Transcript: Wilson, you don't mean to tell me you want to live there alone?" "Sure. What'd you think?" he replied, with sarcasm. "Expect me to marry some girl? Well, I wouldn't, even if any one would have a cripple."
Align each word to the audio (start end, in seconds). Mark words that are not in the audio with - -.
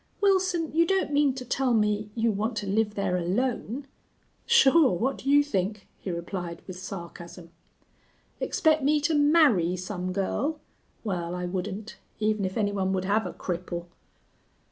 Wilson, 0.19 0.71
you 0.73 0.83
don't 0.87 1.13
mean 1.13 1.35
to 1.35 1.45
tell 1.45 1.75
me 1.75 2.09
you 2.15 2.31
want 2.31 2.57
to 2.57 2.65
live 2.65 2.95
there 2.95 3.17
alone?" 3.17 3.85
"Sure. 4.47 4.97
What'd 4.97 5.27
you 5.27 5.43
think?" 5.43 5.87
he 5.99 6.09
replied, 6.09 6.63
with 6.65 6.79
sarcasm. 6.79 7.51
"Expect 8.39 8.81
me 8.81 8.99
to 9.01 9.13
marry 9.13 9.75
some 9.75 10.11
girl? 10.11 10.59
Well, 11.03 11.35
I 11.35 11.45
wouldn't, 11.45 11.97
even 12.19 12.45
if 12.45 12.57
any 12.57 12.71
one 12.71 12.93
would 12.93 13.05
have 13.05 13.27
a 13.27 13.31
cripple." 13.33 13.89